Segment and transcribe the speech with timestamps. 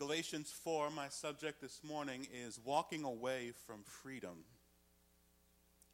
[0.00, 4.44] Galatians 4, my subject this morning is walking away from freedom.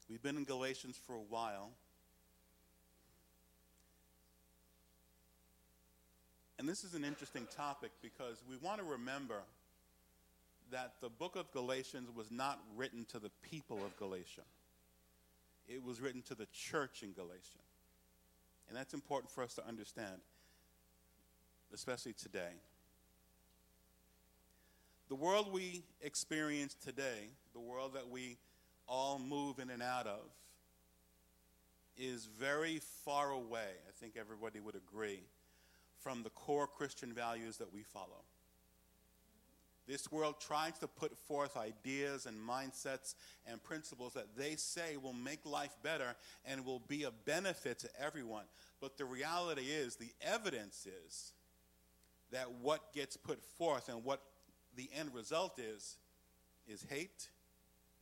[0.08, 1.70] We've been in Galatians for a while.
[6.56, 9.40] And this is an interesting topic because we want to remember
[10.70, 14.42] that the book of Galatians was not written to the people of Galatia,
[15.66, 17.58] it was written to the church in Galatia.
[18.68, 20.20] And that's important for us to understand,
[21.74, 22.52] especially today.
[25.08, 28.38] The world we experience today, the world that we
[28.88, 30.20] all move in and out of,
[31.96, 35.20] is very far away, I think everybody would agree,
[35.98, 38.24] from the core Christian values that we follow.
[39.86, 43.14] This world tries to put forth ideas and mindsets
[43.46, 47.88] and principles that they say will make life better and will be a benefit to
[48.00, 48.44] everyone.
[48.80, 51.32] But the reality is, the evidence is
[52.32, 54.20] that what gets put forth and what
[54.76, 55.96] the end result is,
[56.68, 57.28] is hate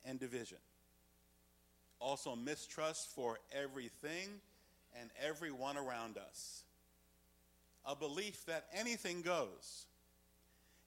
[0.05, 0.59] and division.
[2.01, 4.29] Also, mistrust for everything
[5.01, 6.65] and everyone around us.
[7.87, 9.87] A belief that anything goes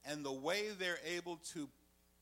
[0.05, 1.67] and the way they're able to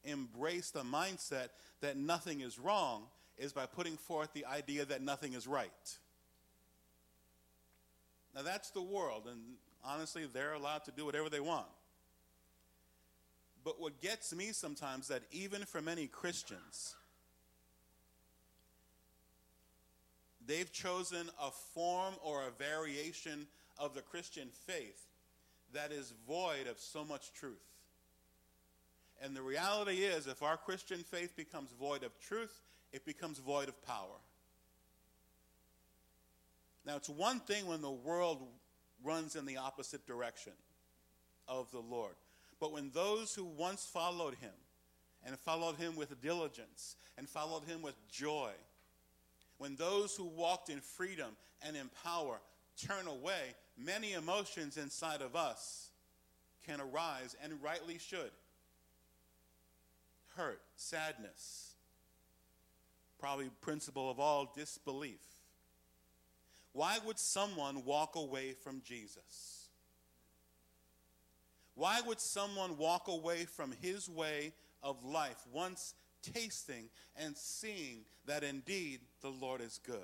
[0.03, 1.49] embrace the mindset
[1.81, 3.03] that nothing is wrong
[3.37, 5.97] is by putting forth the idea that nothing is right.
[8.33, 9.39] Now, that's the world, and
[9.83, 11.67] honestly, they're allowed to do whatever they want.
[13.65, 16.95] But what gets me sometimes that even for many Christians,
[20.45, 23.47] they've chosen a form or a variation
[23.79, 25.07] of the Christian faith
[25.73, 27.65] that is void of so much truth.
[29.21, 32.61] And the reality is, if our Christian faith becomes void of truth,
[32.93, 34.19] it becomes void of power.
[36.85, 38.43] Now, it's one thing when the world
[39.03, 40.53] runs in the opposite direction
[41.47, 42.13] of the Lord.
[42.65, 44.49] But when those who once followed him,
[45.23, 48.53] and followed him with diligence, and followed him with joy,
[49.59, 52.39] when those who walked in freedom and in power
[52.75, 55.91] turn away, many emotions inside of us
[56.65, 58.31] can arise, and rightly should
[60.35, 61.75] hurt, sadness,
[63.19, 65.21] probably principal of all disbelief.
[66.73, 69.64] Why would someone walk away from Jesus?
[71.75, 75.93] Why would someone walk away from his way of life once
[76.33, 79.97] tasting and seeing that indeed the Lord is good?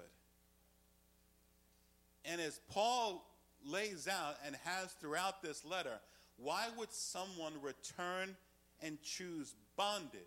[2.25, 3.25] And as Paul
[3.65, 5.99] lays out and has throughout this letter,
[6.37, 8.35] why would someone return
[8.81, 10.21] and choose bondage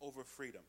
[0.00, 0.62] over freedom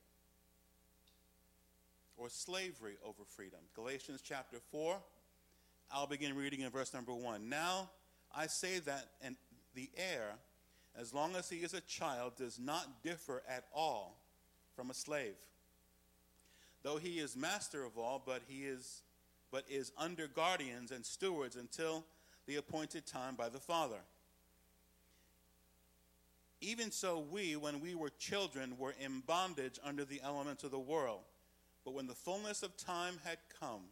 [2.17, 3.59] or slavery over freedom.
[3.73, 4.97] Galatians chapter 4,
[5.91, 7.49] I'll begin reading in verse number 1.
[7.49, 7.89] Now
[8.35, 9.35] I say that and
[9.75, 10.35] the heir,
[10.99, 14.17] as long as he is a child, does not differ at all
[14.75, 15.35] from a slave.
[16.83, 19.01] Though he is master of all, but he is
[19.51, 22.03] but is under guardians and stewards until
[22.45, 24.01] the appointed time by the Father.
[26.61, 30.79] Even so, we, when we were children, were in bondage under the elements of the
[30.79, 31.21] world.
[31.85, 33.83] But when the fullness of time had come,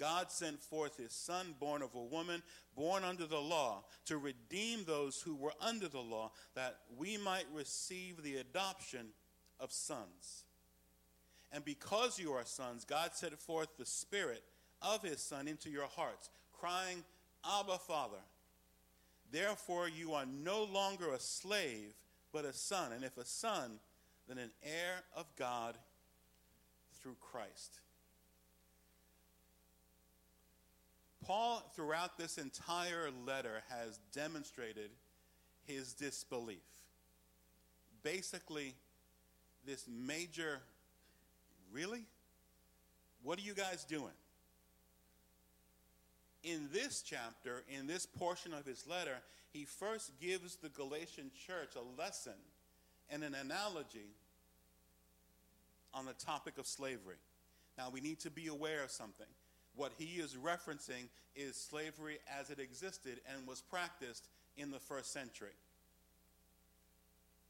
[0.00, 2.42] God sent forth his Son, born of a woman,
[2.74, 7.44] born under the law, to redeem those who were under the law, that we might
[7.52, 9.08] receive the adoption
[9.60, 10.44] of sons.
[11.52, 14.42] And because you are sons, God sent forth the Spirit
[14.80, 17.04] of his Son into your hearts, crying,
[17.44, 18.22] Abba, Father.
[19.30, 21.92] Therefore, you are no longer a slave,
[22.32, 22.92] but a son.
[22.92, 23.78] And if a son,
[24.26, 25.76] then an heir of God
[27.00, 27.80] through Christ.
[31.26, 34.90] Paul, throughout this entire letter, has demonstrated
[35.66, 36.58] his disbelief.
[38.02, 38.74] Basically,
[39.66, 40.60] this major,
[41.70, 42.04] really?
[43.22, 44.14] What are you guys doing?
[46.42, 49.18] in this chapter, in this portion of his letter,
[49.52, 52.38] he first gives the Galatian church a lesson
[53.10, 54.14] and an analogy
[55.92, 57.16] on the topic of slavery.
[57.76, 59.26] Now, we need to be aware of something.
[59.80, 64.28] What he is referencing is slavery as it existed and was practiced
[64.58, 65.56] in the first century.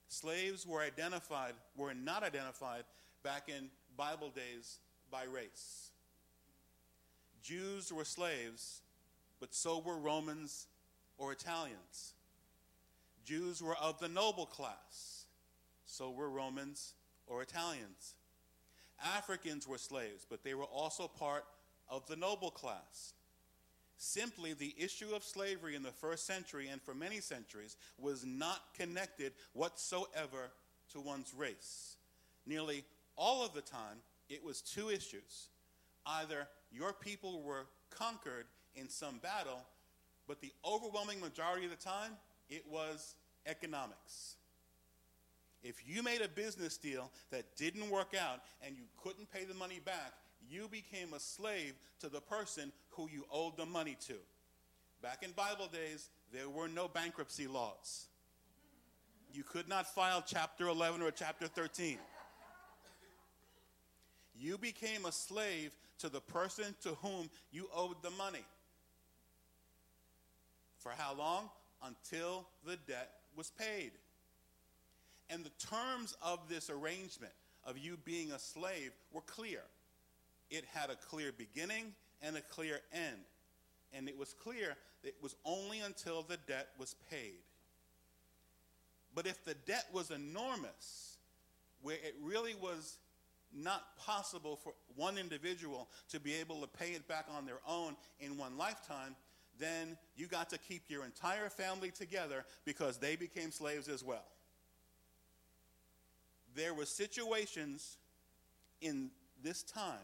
[0.07, 2.85] Slaves were identified, were not identified
[3.25, 4.79] back in Bible days
[5.11, 5.91] by race.
[7.43, 8.83] Jews were slaves,
[9.41, 10.69] but so were Romans
[11.19, 12.15] or Italians.
[13.25, 15.25] Jews were of the noble class,
[15.85, 16.95] so were Romans
[17.27, 18.15] or Italians.
[19.17, 21.45] Africans were slaves, but they were also part
[21.91, 23.13] of the noble class.
[23.97, 28.61] Simply, the issue of slavery in the first century and for many centuries was not
[28.75, 30.51] connected whatsoever
[30.93, 31.97] to one's race.
[32.47, 32.85] Nearly
[33.17, 33.99] all of the time,
[34.31, 35.49] it was two issues.
[36.07, 39.67] Either your people were conquered in some battle,
[40.27, 42.13] but the overwhelming majority of the time,
[42.49, 43.17] it was
[43.47, 44.37] economics.
[45.63, 49.55] If you made a business deal that didn't work out and you couldn't pay the
[49.55, 50.15] money back,
[50.51, 54.15] you became a slave to the person who you owed the money to.
[55.03, 58.07] Back in Bible days, there were no bankruptcy laws.
[59.33, 61.99] You could not file chapter 11 or chapter 13.
[64.39, 68.45] You became a slave to the person to whom you owed the money.
[70.79, 71.49] For how long?
[71.83, 73.93] Until the debt was paid.
[75.29, 77.33] And the terms of this arrangement
[77.65, 79.61] of you being a slave were clear.
[80.51, 83.25] It had a clear beginning and a clear end.
[83.93, 87.41] And it was clear that it was only until the debt was paid.
[89.15, 91.19] But if the debt was enormous,
[91.83, 92.99] where it really was
[93.53, 97.97] not possible for one individual to be able to pay it back on their own
[98.21, 99.17] in one lifetime,
[99.59, 104.27] then you got to keep your entire family together because they became slaves as well.
[106.55, 107.99] There were situations
[108.81, 109.11] in
[109.43, 109.99] this time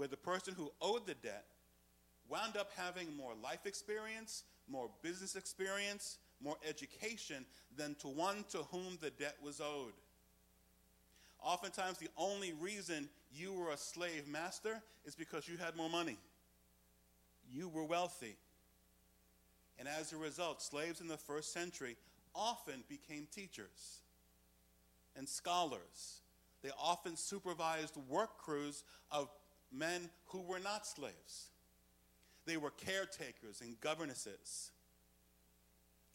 [0.00, 1.44] where the person who owed the debt
[2.26, 7.44] wound up having more life experience, more business experience, more education
[7.76, 9.92] than to one to whom the debt was owed.
[11.42, 16.16] Oftentimes, the only reason you were a slave master is because you had more money.
[17.52, 18.36] You were wealthy.
[19.78, 21.98] And as a result, slaves in the first century
[22.34, 24.00] often became teachers
[25.14, 26.22] and scholars.
[26.62, 29.28] They often supervised work crews of
[29.72, 31.50] men who were not slaves.
[32.46, 34.70] They were caretakers and governesses.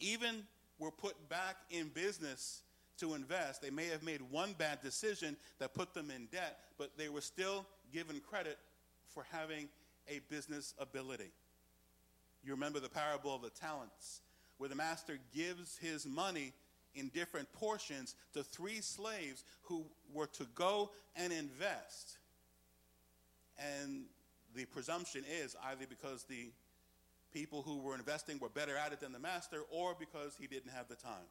[0.00, 0.44] Even
[0.78, 2.62] were put back in business
[2.98, 3.62] to invest.
[3.62, 7.20] They may have made one bad decision that put them in debt, but they were
[7.20, 8.58] still given credit
[9.08, 9.68] for having
[10.08, 11.32] a business ability.
[12.42, 14.20] You remember the parable of the talents,
[14.58, 16.52] where the master gives his money
[16.94, 22.18] in different portions to three slaves who were to go and invest.
[23.58, 24.04] And
[24.54, 26.50] the presumption is either because the
[27.32, 30.70] people who were investing were better at it than the master or because he didn't
[30.70, 31.28] have the time.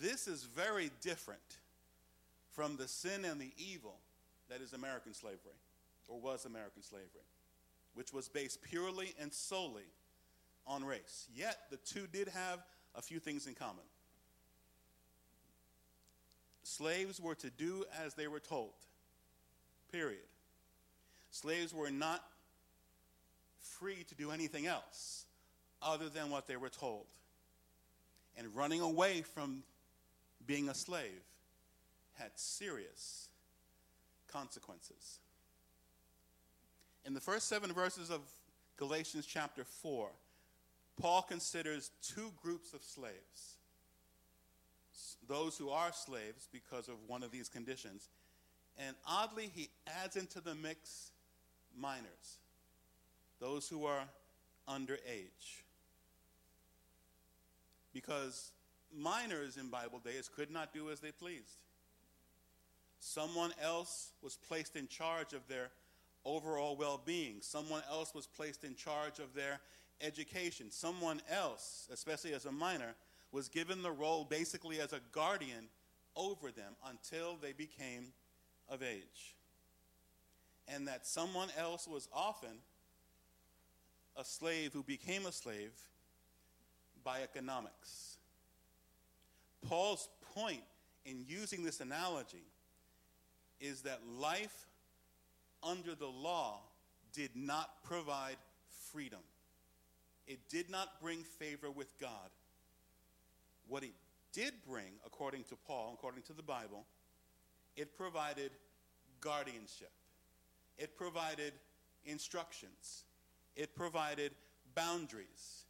[0.00, 1.40] This is very different
[2.50, 3.96] from the sin and the evil
[4.48, 5.58] that is American slavery,
[6.08, 7.06] or was American slavery,
[7.94, 9.86] which was based purely and solely
[10.66, 11.28] on race.
[11.34, 12.60] Yet the two did have
[12.94, 13.84] a few things in common.
[16.62, 18.74] Slaves were to do as they were told,
[19.92, 20.29] period.
[21.30, 22.22] Slaves were not
[23.60, 25.24] free to do anything else
[25.82, 27.06] other than what they were told.
[28.36, 29.62] And running away from
[30.46, 31.22] being a slave
[32.18, 33.28] had serious
[34.28, 35.18] consequences.
[37.04, 38.20] In the first seven verses of
[38.76, 40.10] Galatians chapter 4,
[41.00, 43.56] Paul considers two groups of slaves
[45.28, 48.08] those who are slaves because of one of these conditions.
[48.76, 49.68] And oddly, he
[50.02, 51.12] adds into the mix
[51.78, 52.38] minors,
[53.40, 54.04] those who are
[54.68, 55.62] underage.
[57.92, 58.52] Because
[58.96, 61.58] minors in Bible days could not do as they pleased.
[63.00, 65.70] Someone else was placed in charge of their
[66.24, 69.60] overall well being, someone else was placed in charge of their
[70.00, 72.94] education, someone else, especially as a minor,
[73.32, 75.68] was given the role basically as a guardian
[76.16, 78.12] over them until they became
[78.68, 79.36] of age.
[80.72, 82.58] And that someone else was often
[84.16, 85.72] a slave who became a slave
[87.02, 88.18] by economics.
[89.66, 90.62] Paul's point
[91.04, 92.44] in using this analogy
[93.60, 94.66] is that life
[95.62, 96.60] under the law
[97.12, 98.36] did not provide
[98.92, 99.20] freedom.
[100.26, 102.30] It did not bring favor with God.
[103.68, 103.94] What it
[104.32, 106.86] did bring, according to Paul, according to the Bible,
[107.76, 108.52] it provided
[109.20, 109.90] guardianship.
[110.80, 111.52] It provided
[112.04, 113.04] instructions.
[113.54, 114.32] It provided
[114.74, 115.66] boundaries.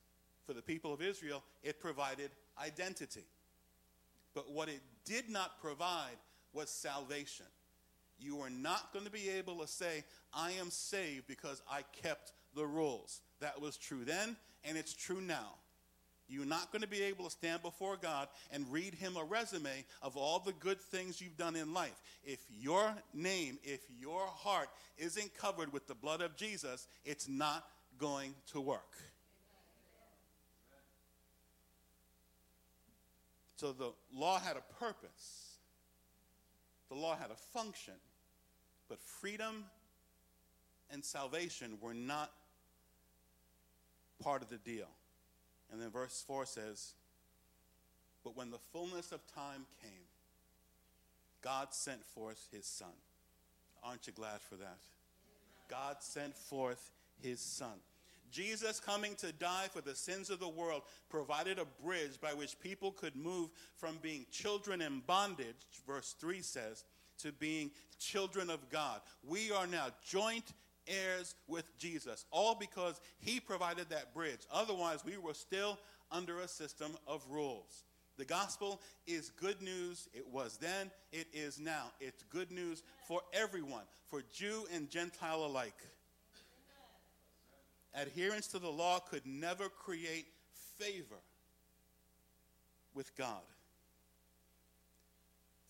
[0.47, 2.31] For the people of Israel, it provided
[2.63, 3.27] identity.
[4.35, 6.17] But what it did not provide
[6.53, 7.47] was salvation.
[8.19, 12.33] You are not going to be able to say, I am saved because I kept
[12.55, 13.21] the rules.
[13.41, 15.55] That was true then, and it's true now.
[16.31, 19.85] You're not going to be able to stand before God and read Him a resume
[20.01, 22.01] of all the good things you've done in life.
[22.25, 27.67] If your name, if your heart isn't covered with the blood of Jesus, it's not
[27.99, 28.97] going to work.
[33.57, 35.57] So the law had a purpose,
[36.89, 37.95] the law had a function,
[38.89, 39.65] but freedom
[40.91, 42.31] and salvation were not
[44.23, 44.89] part of the deal.
[45.73, 46.95] And then verse 4 says,
[48.25, 50.07] But when the fullness of time came,
[51.43, 52.93] God sent forth his son.
[53.83, 54.79] Aren't you glad for that?
[55.69, 56.91] God sent forth
[57.23, 57.79] his son.
[58.31, 62.61] Jesus coming to die for the sins of the world provided a bridge by which
[62.61, 65.47] people could move from being children in bondage,
[65.87, 66.85] verse 3 says,
[67.19, 69.01] to being children of God.
[69.27, 70.53] We are now joint
[70.87, 74.41] heirs with Jesus, all because he provided that bridge.
[74.53, 75.79] Otherwise, we were still
[76.11, 77.85] under a system of rules.
[78.19, 80.09] The gospel is good news.
[80.13, 81.93] It was then, it is now.
[82.01, 85.87] It's good news for everyone, for Jew and Gentile alike.
[87.95, 90.27] Adherence to the law could never create
[90.79, 91.23] favor
[92.95, 93.43] with God.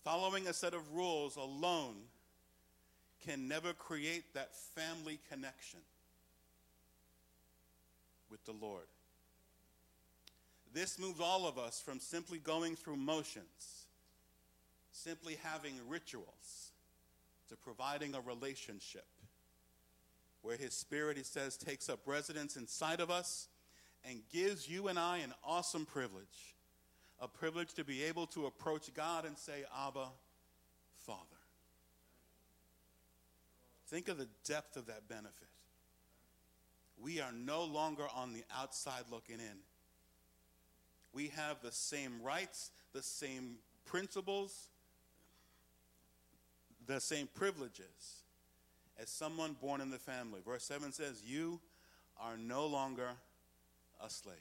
[0.03, 1.95] Following a set of rules alone
[3.25, 5.79] can never create that family connection
[8.29, 8.85] with the Lord.
[10.73, 13.85] This moves all of us from simply going through motions,
[14.91, 16.71] simply having rituals,
[17.49, 19.05] to providing a relationship
[20.41, 23.49] where His Spirit, He says, takes up residence inside of us
[24.09, 26.55] and gives you and I an awesome privilege
[27.21, 30.07] a privilege to be able to approach God and say, Abba,
[31.05, 31.40] Father.
[33.91, 35.49] Think of the depth of that benefit.
[36.97, 39.57] We are no longer on the outside looking in.
[41.13, 44.69] We have the same rights, the same principles,
[46.87, 48.23] the same privileges
[48.97, 50.39] as someone born in the family.
[50.45, 51.59] Verse 7 says, You
[52.17, 53.09] are no longer
[54.01, 54.37] a slave.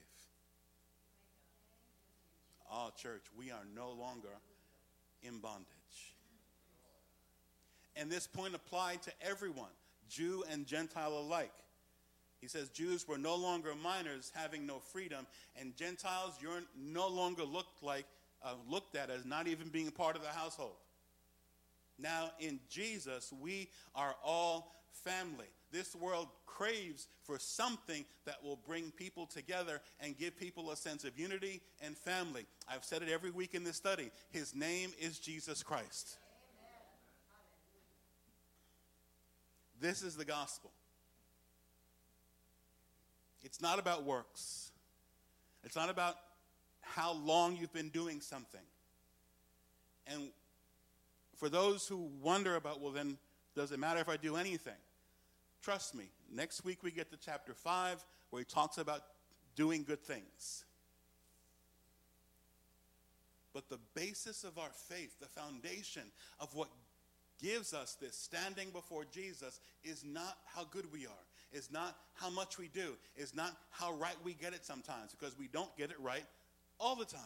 [2.71, 4.28] Oh, church, we are no longer
[5.25, 5.79] in bondage.
[7.97, 9.70] And this point applied to everyone,
[10.09, 11.52] Jew and Gentile alike.
[12.40, 15.26] He says Jews were no longer minors having no freedom,
[15.61, 18.06] and Gentiles you're no longer looked like
[18.42, 20.76] uh, looked at as not even being a part of the household.
[21.99, 25.47] Now in Jesus, we are all family.
[25.70, 31.04] This world craves for something that will bring people together and give people a sense
[31.04, 32.47] of unity and family.
[32.68, 34.11] I've said it every week in this study.
[34.30, 36.16] His name is Jesus Christ.
[39.80, 40.70] This is the gospel.
[43.42, 44.70] It's not about works.
[45.64, 46.16] It's not about
[46.82, 48.60] how long you've been doing something.
[50.06, 50.28] And
[51.37, 53.16] for those who wonder about, well, then,
[53.54, 54.75] does it matter if I do anything?
[55.62, 59.00] Trust me, next week we get to chapter 5 where he talks about
[59.56, 60.64] doing good things.
[63.52, 66.02] But the basis of our faith, the foundation
[66.38, 66.68] of what
[67.42, 72.30] gives us this standing before Jesus is not how good we are, is not how
[72.30, 75.90] much we do, is not how right we get it sometimes, because we don't get
[75.90, 76.25] it right
[76.78, 77.20] all the time.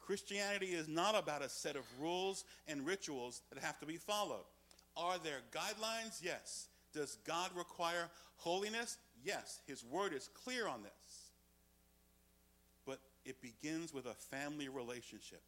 [0.00, 4.44] Christianity is not about a set of rules and rituals that have to be followed.
[4.96, 6.22] Are there guidelines?
[6.22, 6.68] Yes.
[6.92, 8.98] Does God require holiness?
[9.24, 9.60] Yes.
[9.66, 11.30] His word is clear on this.
[12.86, 15.42] But it begins with a family relationship.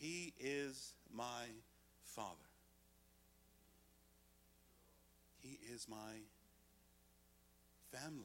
[0.00, 1.44] He is my
[2.02, 2.36] Father.
[5.42, 5.96] He is my
[7.92, 8.24] family.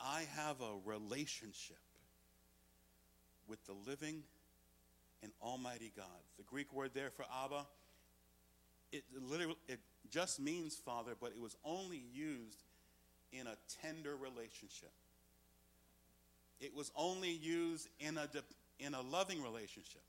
[0.00, 1.76] I have a relationship
[3.46, 4.22] with the living
[5.22, 6.06] and almighty God.
[6.38, 7.66] The Greek word there for Abba,
[8.92, 12.62] it literally it just means father, but it was only used
[13.32, 14.92] in a tender relationship.
[16.60, 18.26] It was only used in a
[18.78, 20.02] in a loving relationship.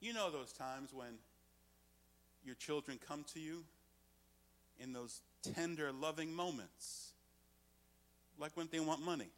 [0.00, 1.18] You know those times when
[2.44, 3.64] your children come to you
[4.78, 5.20] in those
[5.54, 7.12] tender, loving moments,
[8.38, 9.30] like when they want money.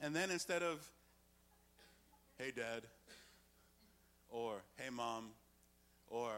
[0.00, 0.84] and then instead of,
[2.38, 2.82] hey, dad,
[4.30, 5.26] or hey, mom,
[6.08, 6.32] or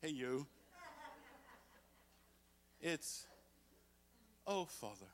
[0.00, 0.46] hey, you.
[2.82, 3.26] It's,
[4.46, 5.06] oh, Father.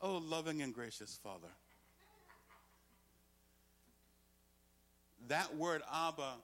[0.00, 1.50] Oh, loving and gracious Father.
[5.28, 6.34] that word Abba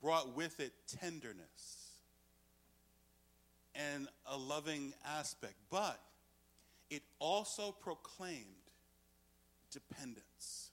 [0.00, 1.90] brought with it tenderness
[3.74, 6.00] and a loving aspect, but
[6.90, 8.44] it also proclaimed
[9.70, 10.70] dependence.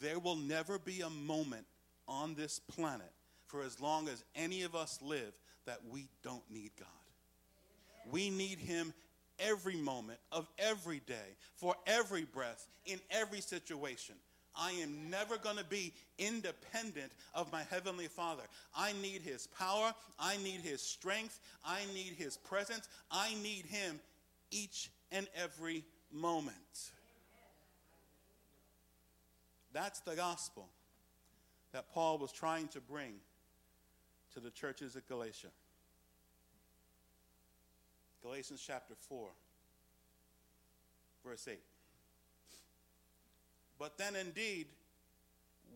[0.00, 1.66] There will never be a moment
[2.06, 3.12] on this planet
[3.46, 5.34] for as long as any of us live
[5.68, 6.88] that we don't need God.
[8.10, 8.94] We need Him
[9.38, 14.14] every moment of every day, for every breath, in every situation.
[14.56, 18.44] I am never going to be independent of my Heavenly Father.
[18.74, 19.92] I need His power.
[20.18, 21.38] I need His strength.
[21.62, 22.88] I need His presence.
[23.10, 24.00] I need Him
[24.50, 26.54] each and every moment.
[29.74, 30.66] That's the gospel
[31.72, 33.12] that Paul was trying to bring
[34.38, 35.48] to the churches at Galatia.
[38.22, 39.28] Galatians chapter 4,
[41.24, 41.58] verse 8.
[43.78, 44.66] But then indeed,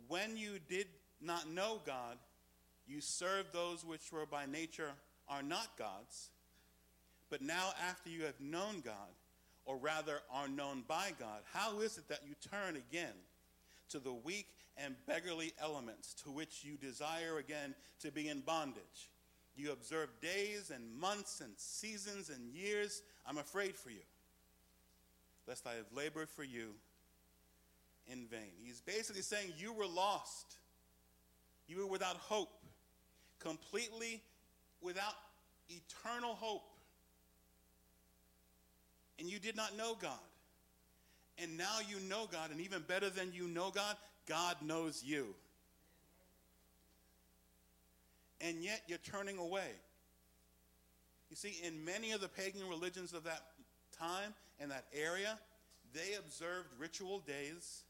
[0.06, 0.86] when you did
[1.20, 2.18] not know God,
[2.86, 4.90] you served those which were by nature
[5.28, 6.30] are not gods.
[7.30, 8.94] But now, after you have known God,
[9.64, 13.14] or rather are known by God, how is it that you turn again
[13.88, 19.10] to the weak and beggarly elements to which you desire again to be in bondage?
[19.54, 23.02] You observe days and months and seasons and years.
[23.26, 24.04] I'm afraid for you,
[25.46, 26.70] lest I have labored for you
[28.06, 28.52] in vain.
[28.64, 30.56] He's basically saying you were lost.
[31.68, 32.64] You were without hope,
[33.38, 34.22] completely
[34.80, 35.14] without
[35.68, 36.64] eternal hope.
[39.18, 40.18] And you did not know God.
[41.38, 45.34] And now you know God, and even better than you know God, God knows you.
[48.40, 49.70] And yet you're turning away.
[51.30, 53.42] You see, in many of the pagan religions of that
[53.98, 55.38] time and that area,
[55.94, 57.82] they observed ritual days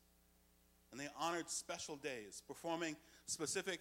[0.90, 2.96] and they honored special days, performing
[3.26, 3.80] specific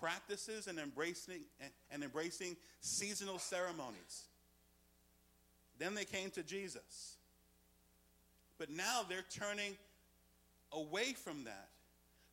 [0.00, 1.42] practices and embracing,
[1.90, 4.24] and embracing seasonal ceremonies.
[5.78, 7.16] Then they came to Jesus.
[8.58, 9.76] But now they're turning
[10.72, 11.68] away from that,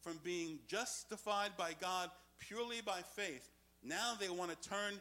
[0.01, 3.49] from being justified by God purely by faith.
[3.83, 4.99] Now they want to turn,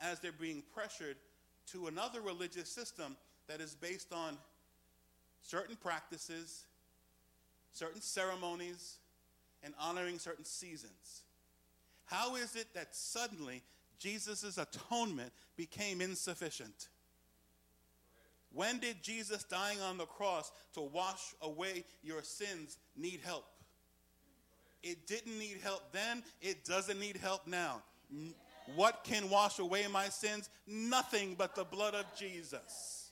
[0.00, 1.16] as they're being pressured,
[1.72, 3.16] to another religious system
[3.48, 4.36] that is based on
[5.42, 6.64] certain practices
[7.76, 8.96] certain ceremonies,
[9.62, 11.22] and honoring certain seasons.
[12.06, 13.62] How is it that suddenly
[13.98, 16.88] Jesus' atonement became insufficient?
[18.52, 23.44] When did Jesus dying on the cross to wash away your sins need help?
[24.82, 27.82] It didn't need help then, it doesn't need help now.
[28.74, 30.48] What can wash away my sins?
[30.66, 33.10] Nothing but the blood of Jesus.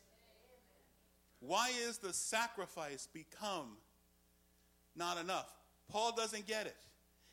[1.40, 3.76] Why is the sacrifice become
[4.96, 5.52] not enough.
[5.88, 6.76] Paul doesn't get it.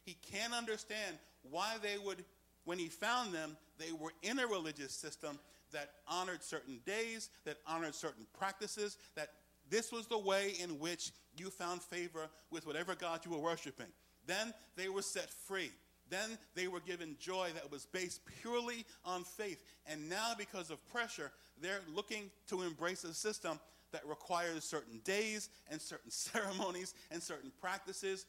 [0.04, 1.18] He can't understand
[1.50, 2.24] why they would,
[2.66, 5.40] when he found them, they were in a religious system
[5.72, 9.30] that honored certain days, that honored certain practices, that
[9.70, 13.88] this was the way in which you found favor with whatever God you were worshiping.
[14.28, 15.72] Then they were set free.
[16.10, 19.64] Then they were given joy that was based purely on faith.
[19.88, 21.32] And now, because of pressure,
[21.62, 23.60] they're looking to embrace a system
[23.94, 28.26] that requires certain days and certain ceremonies and certain practices.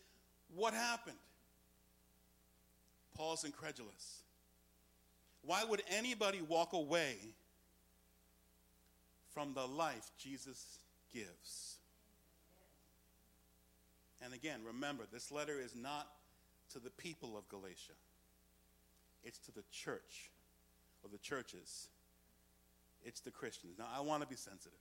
[0.55, 1.17] What happened?
[3.17, 4.23] Paul's incredulous.
[5.45, 7.17] Why would anybody walk away
[9.35, 10.79] from the life Jesus
[11.13, 11.79] gives?
[14.25, 16.09] And again, remember, this letter is not
[16.73, 17.95] to the people of Galatia,
[19.25, 20.31] it's to the church
[21.03, 21.89] or the churches,
[23.05, 23.79] it's the Christians.
[23.79, 24.79] Now, I want to be sensitive.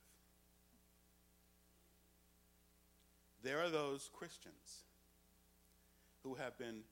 [3.42, 4.84] There are those Christians
[6.22, 6.82] who have been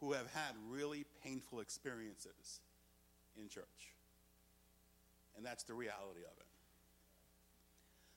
[0.00, 2.60] who have had really painful experiences
[3.36, 3.94] in church.
[5.36, 6.46] And that's the reality of it.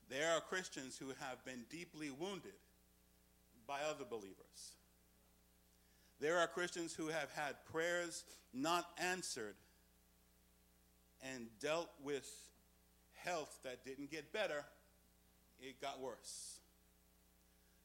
[0.09, 2.53] There are Christians who have been deeply wounded
[3.71, 4.75] by other believers.
[6.19, 9.55] There are Christians who have had prayers not answered
[11.21, 12.29] and dealt with
[13.13, 14.65] health that didn't get better,
[15.61, 16.59] it got worse.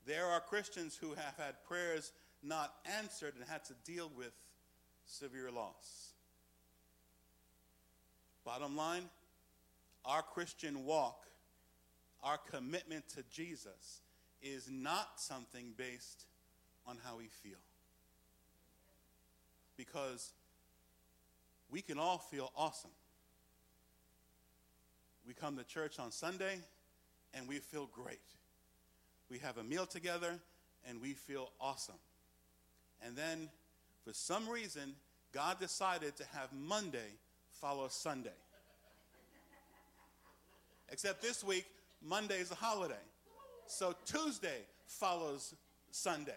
[0.06, 2.10] There are Christians who have had prayers
[2.42, 4.32] not answered and had to deal with
[5.04, 6.14] severe loss.
[8.44, 9.04] Bottom line,
[10.04, 11.26] our Christian walk,
[12.24, 14.00] our commitment to Jesus,
[14.42, 16.26] is not something based
[16.86, 17.58] on how we feel.
[19.76, 20.32] Because
[21.70, 22.90] we can all feel awesome.
[25.26, 26.58] We come to church on Sunday
[27.34, 28.20] and we feel great.
[29.28, 30.38] We have a meal together
[30.88, 31.98] and we feel awesome.
[33.04, 33.48] And then,
[34.04, 34.94] for some reason,
[35.32, 37.18] God decided to have Monday
[37.60, 38.30] follow Sunday.
[40.88, 41.66] Except this week,
[42.00, 42.94] Monday is a holiday.
[43.68, 45.54] So Tuesday follows
[45.90, 46.32] Sunday.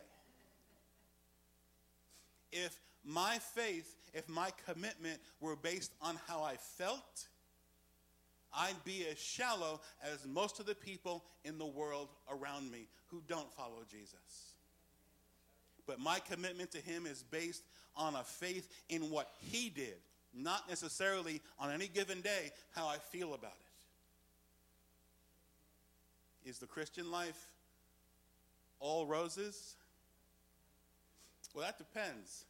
[2.51, 7.27] If my faith, if my commitment were based on how I felt,
[8.53, 13.21] I'd be as shallow as most of the people in the world around me who
[13.27, 14.53] don't follow Jesus.
[15.85, 17.63] But my commitment to Him is based
[17.95, 19.97] on a faith in what He did,
[20.33, 23.68] not necessarily on any given day how I feel about it.
[26.45, 27.47] Is the Christian life
[28.79, 29.75] all roses?
[31.53, 32.45] Well, that depends.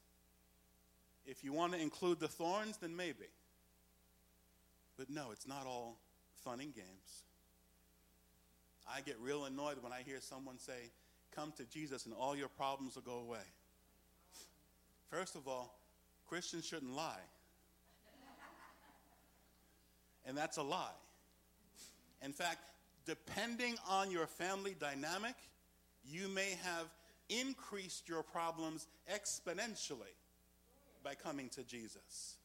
[1.25, 3.25] If you want to include the thorns, then maybe.
[4.97, 5.97] But no, it's not all
[6.43, 7.23] fun and games.
[8.91, 10.91] I get real annoyed when I hear someone say,
[11.35, 13.45] Come to Jesus and all your problems will go away.
[15.09, 15.79] First of all,
[16.27, 17.21] Christians shouldn't lie.
[20.25, 20.89] And that's a lie.
[22.21, 22.69] In fact,
[23.09, 25.33] depending on your family dynamic,
[26.05, 26.85] you may have
[27.27, 30.13] increased your problems exponentially
[31.03, 32.35] by coming to Jesus.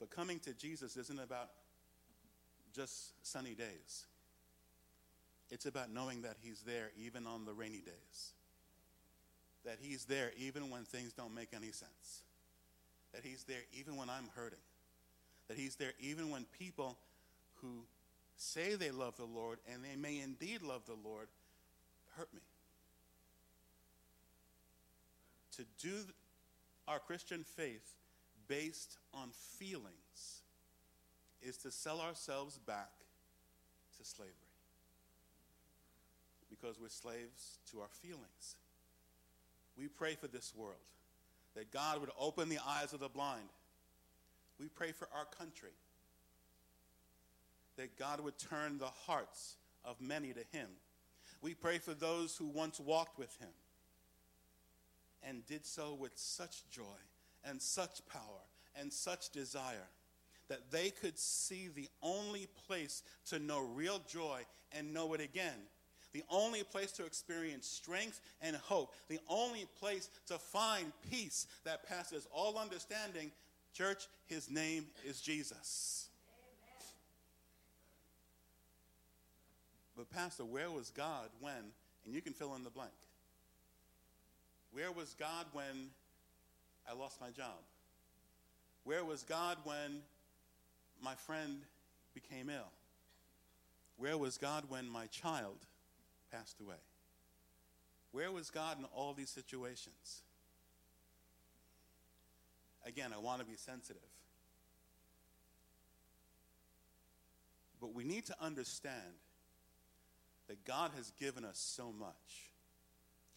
[0.00, 1.50] But coming to Jesus isn't about
[2.74, 4.06] just sunny days.
[5.50, 8.32] It's about knowing that He's there even on the rainy days.
[9.66, 12.22] That He's there even when things don't make any sense.
[13.12, 14.58] That He's there even when I'm hurting.
[15.48, 16.96] That He's there even when people
[17.60, 17.84] who
[18.36, 21.28] say they love the Lord and they may indeed love the Lord
[22.16, 22.40] hurt me.
[25.56, 25.92] To do
[26.88, 27.94] our Christian faith
[28.48, 30.42] based on feelings
[31.42, 32.90] is to sell ourselves back
[33.98, 34.32] to slavery.
[36.48, 38.56] Because we're slaves to our feelings.
[39.76, 40.76] We pray for this world,
[41.54, 43.48] that God would open the eyes of the blind.
[44.58, 45.72] We pray for our country,
[47.76, 50.68] that God would turn the hearts of many to Him.
[51.40, 53.48] We pray for those who once walked with Him
[55.22, 57.00] and did so with such joy
[57.44, 58.42] and such power
[58.76, 59.88] and such desire
[60.48, 65.66] that they could see the only place to know real joy and know it again.
[66.12, 68.94] The only place to experience strength and hope.
[69.08, 73.32] The only place to find peace that passes all understanding.
[73.72, 76.08] Church, his name is Jesus.
[79.96, 81.72] But, Pastor, where was God when?
[82.04, 82.90] And you can fill in the blank.
[84.72, 85.90] Where was God when
[86.88, 87.60] I lost my job?
[88.84, 90.02] Where was God when
[91.02, 91.60] my friend
[92.14, 92.72] became ill?
[93.96, 95.58] Where was God when my child
[96.32, 96.80] passed away?
[98.10, 100.22] Where was God in all these situations?
[102.84, 104.02] Again, I want to be sensitive.
[107.80, 109.18] But we need to understand
[110.48, 112.50] that God has given us so much.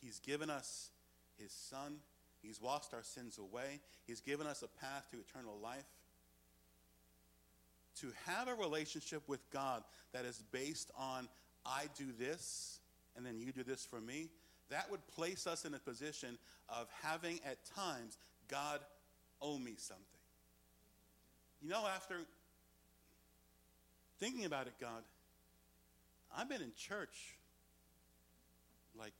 [0.01, 0.91] He's given us
[1.37, 1.97] His Son,
[2.41, 5.85] He's washed our sins away, He's given us a path to eternal life.
[8.01, 11.27] To have a relationship with God that is based on,
[11.65, 12.79] I do this,
[13.15, 14.29] and then you do this for me,
[14.69, 16.37] that would place us in a position
[16.69, 18.17] of having at times
[18.49, 18.81] God
[19.45, 20.05] owe me something.
[21.61, 22.15] You know, after
[24.19, 25.03] thinking about it, God,
[26.35, 27.37] I've been in church
[28.97, 29.13] like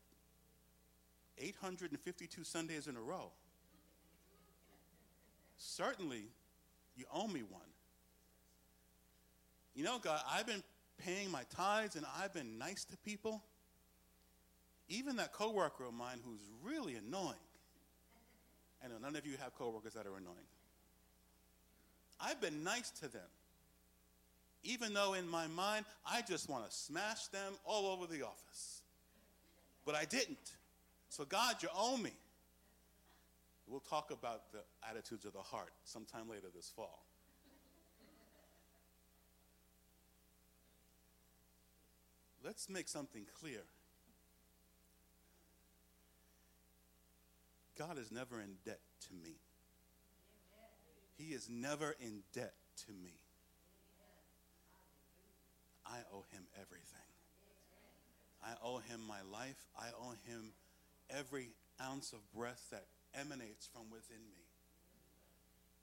[1.38, 3.32] 852 Sundays in a row.
[5.58, 6.24] Certainly,
[6.96, 7.62] you owe me one.
[9.74, 10.64] You know, God, I've been
[10.98, 13.44] paying my tithes and I've been nice to people.
[14.88, 17.36] Even that coworker of mine who's really annoying.
[18.86, 20.48] I know none of you have coworkers that are annoying.
[22.22, 23.28] I've been nice to them
[24.66, 28.82] even though in my mind I just want to smash them all over the office.
[29.86, 30.52] But I didn't.
[31.10, 32.12] So, God, you owe me.
[33.68, 37.06] We'll talk about the attitudes of the heart sometime later this fall.
[42.44, 43.62] Let's make something clear.
[47.78, 49.36] God is never in debt to me.
[51.18, 52.54] He is never in debt
[52.86, 53.14] to me.
[55.86, 57.06] I owe him everything.
[58.44, 59.66] I owe him my life.
[59.78, 60.54] I owe him
[61.10, 61.50] every
[61.82, 64.44] ounce of breath that emanates from within me.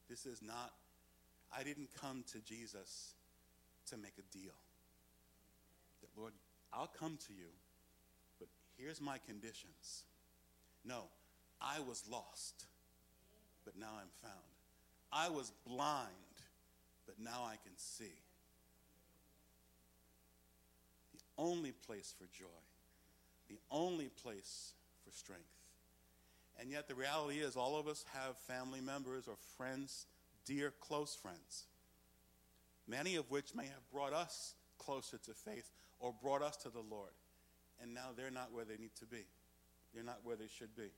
[0.09, 0.72] This is not,
[1.57, 3.14] I didn't come to Jesus
[3.87, 4.55] to make a deal.
[6.00, 6.33] That, Lord,
[6.72, 7.48] I'll come to you,
[8.38, 10.05] but here's my conditions.
[10.85, 11.05] No,
[11.62, 12.66] I was lost,
[13.64, 14.35] but now I'm found.
[15.12, 16.09] I was blind,
[17.07, 18.14] but now I can see.
[21.12, 22.46] The only place for joy,
[23.48, 24.72] the only place
[25.05, 25.44] for strength.
[26.61, 30.07] And yet, the reality is, all of us have family members or friends,
[30.44, 31.64] dear, close friends,
[32.87, 36.83] many of which may have brought us closer to faith or brought us to the
[36.90, 37.12] Lord.
[37.81, 39.25] And now they're not where they need to be,
[39.94, 40.90] they're not where they should be.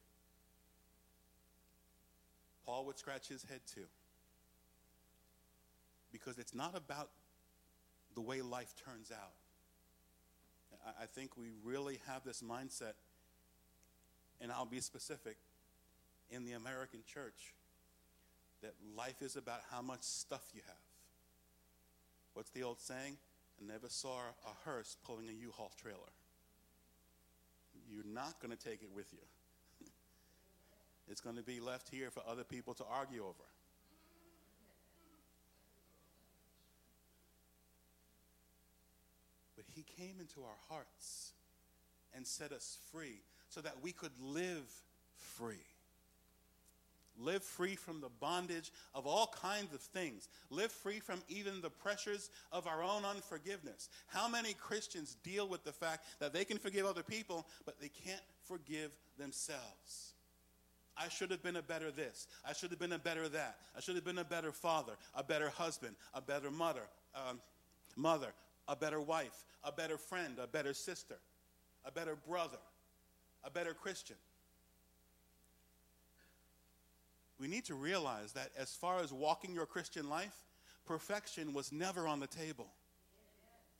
[2.67, 3.87] Paul would scratch his head too.
[6.13, 7.11] Because it's not about
[8.15, 9.33] the way life turns out.
[11.01, 12.93] I, think we really have this mindset,
[14.41, 15.37] and I'll be specific,
[16.31, 17.55] in the American church,
[18.63, 20.77] that life is about how much stuff you have.
[22.35, 23.17] What's the old saying?
[23.61, 25.99] I never saw a hearse pulling a U-Haul trailer.
[27.89, 29.21] You're not going to take it with you.
[31.09, 33.45] It's going to be left here for other people to argue over.
[39.57, 41.33] But he came into our hearts
[42.15, 44.71] and set us free so that we could live
[45.37, 45.57] free.
[47.17, 50.29] Live free from the bondage of all kinds of things.
[50.51, 53.89] Live free from even the pressures of our own unforgiveness.
[54.09, 57.89] How many Christians deal with the fact that they can forgive other people, but they
[57.89, 60.14] can't forgive themselves?
[60.97, 62.29] I should have been a better this.
[62.49, 63.57] I should have been a better that.
[63.77, 66.83] I should have been a better father, a better husband, a better mother,
[67.15, 67.41] um,
[67.97, 68.33] mother,
[68.69, 71.17] a better wife, a better friend, a better sister,
[71.85, 72.59] a better brother,
[73.43, 74.17] a better Christian
[77.39, 80.35] we need to realize that as far as walking your Christian life,
[80.87, 82.69] perfection was never on the table.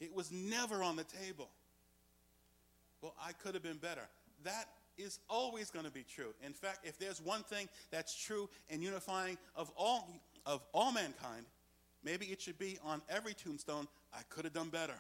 [0.01, 1.51] It was never on the table.
[3.01, 4.07] Well, I could have been better.
[4.43, 6.35] That is always going to be true.
[6.45, 10.09] In fact, if there's one thing that's true and unifying of all
[10.47, 11.47] of all mankind,
[12.03, 14.99] maybe it should be on every tombstone, I could have done better.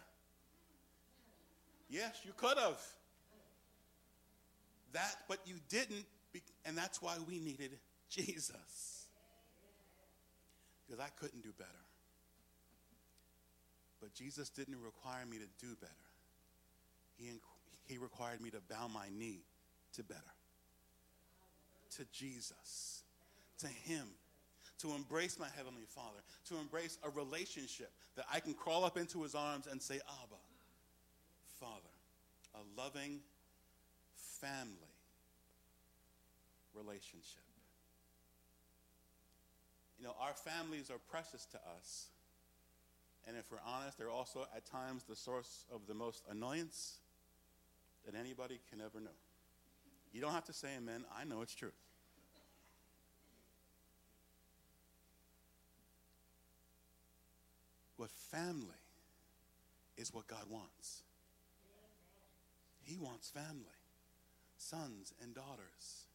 [1.89, 2.81] Yes, you could have.
[4.93, 6.07] That, but you didn't,
[6.65, 7.79] and that's why we needed
[8.09, 9.07] Jesus.
[10.87, 11.71] Because I couldn't do better.
[14.01, 15.93] But Jesus didn't require me to do better.
[17.17, 17.33] He,
[17.87, 19.41] he required me to bow my knee
[19.97, 20.21] to better.
[21.97, 23.03] To Jesus.
[23.59, 24.07] To Him.
[24.81, 26.19] To embrace my Heavenly Father.
[26.49, 30.41] To embrace a relationship that I can crawl up into His arms and say, Abba,
[31.61, 31.81] Father.
[32.55, 33.21] A loving
[34.41, 34.95] family
[36.75, 37.43] relationship.
[39.99, 42.09] You know, our families are precious to us.
[43.27, 46.99] And if we're honest, they're also at times the source of the most annoyance
[48.05, 49.17] that anybody can ever know.
[50.14, 51.05] You don't have to say amen.
[51.14, 51.72] I know it's true.
[57.98, 58.68] But family
[59.96, 61.03] is what God wants.
[62.83, 63.79] He wants family,
[64.57, 66.07] sons and daughters.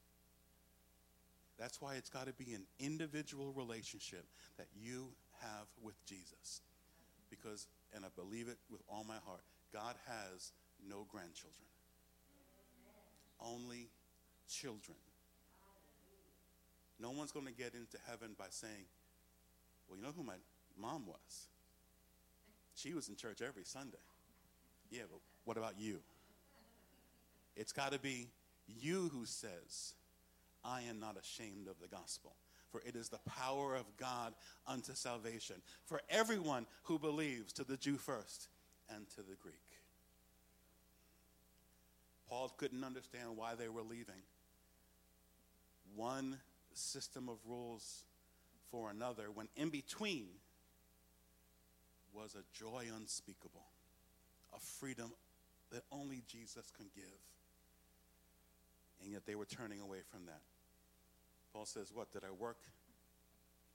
[1.57, 4.25] That's why it's got to be an individual relationship
[4.57, 5.09] that you
[5.41, 6.61] have with Jesus.
[7.29, 9.41] Because, and I believe it with all my heart,
[9.73, 10.53] God has
[10.87, 11.67] no grandchildren,
[13.41, 13.89] only
[14.47, 14.97] children.
[16.99, 18.85] No one's going to get into heaven by saying,
[19.87, 20.35] Well, you know who my
[20.77, 21.47] mom was?
[22.75, 23.97] She was in church every Sunday.
[24.89, 25.99] Yeah, but what about you?
[27.55, 28.29] It's got to be
[28.67, 29.93] you who says,
[30.63, 32.35] I am not ashamed of the gospel.
[32.71, 34.33] For it is the power of God
[34.67, 38.47] unto salvation for everyone who believes, to the Jew first
[38.93, 39.55] and to the Greek.
[42.29, 44.21] Paul couldn't understand why they were leaving.
[45.95, 46.37] One
[46.73, 48.03] system of rules
[48.71, 50.27] for another, when in between
[52.13, 53.65] was a joy unspeakable,
[54.55, 55.11] a freedom
[55.71, 57.19] that only Jesus can give
[59.01, 60.41] and yet they were turning away from that.
[61.53, 62.11] Paul says, What?
[62.11, 62.59] Did I work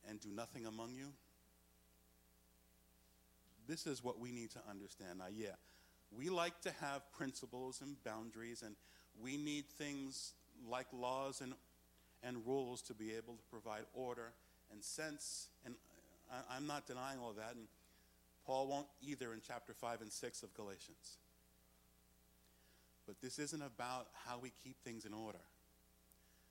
[0.08, 1.08] and do nothing among you?
[3.66, 5.18] This is what we need to understand.
[5.18, 5.54] Now, yeah,
[6.16, 8.76] we like to have principles and boundaries, and
[9.20, 10.32] we need things
[10.68, 11.54] like laws and,
[12.22, 14.32] and rules to be able to provide order
[14.72, 15.48] and sense.
[15.64, 15.74] And
[16.32, 17.66] I, I'm not denying all that, and
[18.46, 21.18] Paul won't either in chapter 5 and 6 of Galatians.
[23.06, 25.40] But this isn't about how we keep things in order.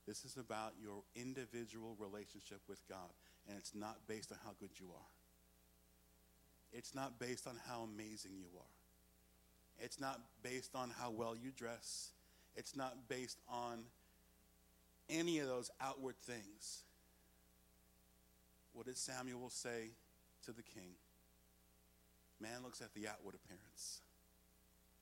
[0.08, 3.10] This is about your individual relationship with God.
[3.48, 5.12] And it's not based on how good you are.
[6.72, 8.83] It's not based on how amazing you are.
[9.80, 12.12] It's not based on how well you dress.
[12.56, 13.84] It's not based on
[15.10, 16.84] any of those outward things.
[18.74, 19.92] What did Samuel say
[20.46, 20.96] to the king?
[22.40, 24.02] Man looks at the outward appearance,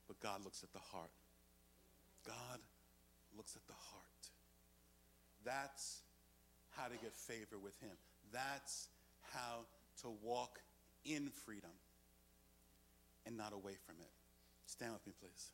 [0.07, 1.12] but God looks at the heart.
[2.25, 2.60] God
[3.36, 4.05] looks at the heart.
[5.43, 6.01] That's
[6.71, 7.95] how to get favor with Him.
[8.31, 8.89] That's
[9.34, 9.65] how
[10.01, 10.60] to walk
[11.05, 11.71] in freedom
[13.25, 14.20] and not away from it.
[14.71, 15.51] Stand with me, please.